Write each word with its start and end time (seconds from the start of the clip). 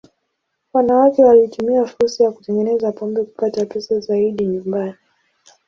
Wanawake 0.73 1.23
walitumia 1.23 1.85
fursa 1.85 2.23
ya 2.23 2.31
kutengeneza 2.31 2.91
pombe 2.91 3.23
kupata 3.23 3.65
pesa 3.65 3.99
zaidi 3.99 4.45
nyumbani. 4.45 4.93